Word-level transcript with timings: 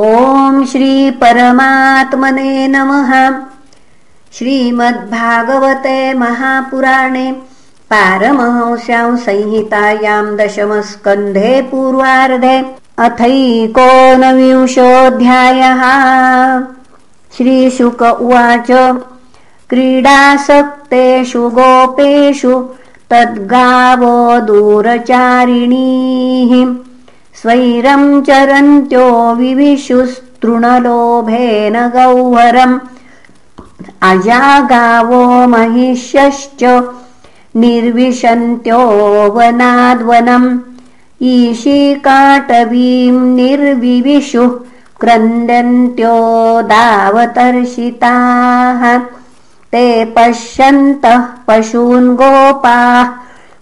ॐ 0.00 0.64
श्रीपरमात्मने 0.70 2.66
नमः। 2.68 3.10
श्रीमद्भागवते 4.32 6.14
महापुराणे 6.14 7.30
पारमहंस्यां 7.90 9.16
संहितायां 9.16 10.24
दशमस्कन्धे 10.36 11.60
पूर्वार्धे 11.70 12.56
अथैकोनविंशोऽध्यायः। 13.06 15.82
श्रीशुक 17.36 18.02
उवाच 18.02 18.70
क्रीडासक्तेषु 19.70 21.42
गोपेषु 21.58 22.52
तद्गावो 23.10 24.14
दूरचारिणीः 24.46 26.52
स्वैरं 27.42 28.22
चरन्त्यो 28.22 29.34
विविशुस्तृणलोभेन 29.34 31.88
गौहरम्। 31.88 32.78
अजागावो 34.02 35.48
महिष्यश्च 35.48 36.90
निर्विशन्त्यो 37.56 38.78
वनाद्वनम्। 39.32 40.58
ईशिकाटवीम् 41.22 43.36
निर्विविशुः 43.36 44.60
क्रन्दन्त्यो 45.00 46.62
दावतर्षिताः। 46.62 49.00
ते 49.72 50.04
पश्यन्तः 50.04 51.18
पशून् 51.18 52.16
गोपाः 52.16 53.08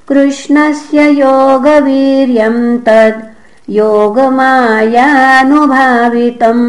कृष्णस्य 0.08 0.98
योगवीर्यम् 1.20 2.78
तद् 2.86 3.20
योगमायानुभावितम् 3.70 6.64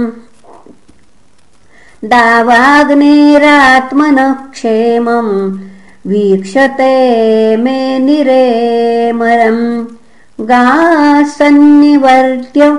दावाग्नेरात्मनः 2.06 4.34
क्षेमम् 4.34 5.34
वीक्षते 6.08 7.58
मे 7.58 8.00
निरेमरम् 8.00 9.86
गासन्निवर्त्य 10.42 12.78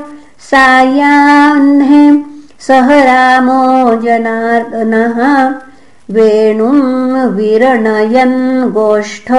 सायाह्ने 0.50 2.25
सह 2.61 3.03
रामो 3.03 4.00
जनार्दनः। 4.00 5.55
वेणुम् 6.11 7.37
विरणयन् 7.37 8.71
गोष्ठ। 8.71 9.32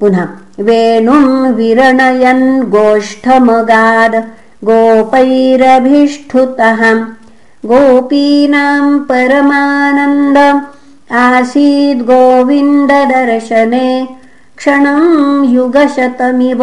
पुनः 0.00 0.28
वेणुम् 0.60 1.54
विरणयन् 1.54 2.62
गोष्ठमगाद। 2.62 4.30
गोपैरभिष्ठुतः 4.64 7.06
गोपीनाम् 7.66 9.00
परमानन्द 9.00 10.38
आसीद् 11.12 12.02
गोविन्ददर्शने। 12.02 13.88
क्षणम् 14.56 15.44
युगशतमिव 15.54 16.62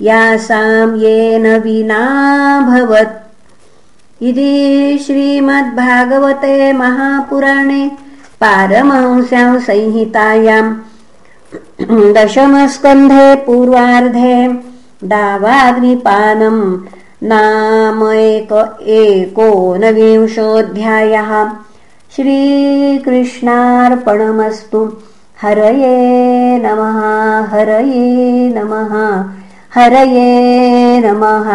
यासाम् 0.00 0.96
येन 0.96 1.46
विनाभवत् 1.60 3.22
इति 4.22 4.54
श्रीमद्भागवते 5.06 6.72
महापुराणे 6.72 7.82
पारमंस्यां 8.40 9.58
संहितायां। 9.58 10.66
दशमस्कन्धे 12.14 13.34
पूर्वार्धे 13.34 14.36
दावाग्निपानं 15.04 16.58
नाम 17.24 18.12
एक 18.12 18.78
एकोनविंशोऽध्यायः। 18.82 21.50
श्रीकृष्णार्पणमस्तु। 22.16 24.92
हरये 25.42 26.58
नमः 26.58 27.46
हरये 27.46 28.48
नमः 28.48 29.24
हरये 29.74 31.00
नमः 31.00 31.48